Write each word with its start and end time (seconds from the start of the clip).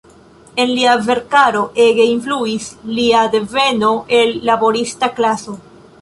En 0.61 0.69
lia 0.77 0.93
verkaro 1.09 1.61
ege 1.83 2.07
influis 2.13 2.71
lia 3.01 3.21
deveno 3.37 3.93
el 4.21 4.37
laborista 4.51 5.15
klaso. 5.21 5.59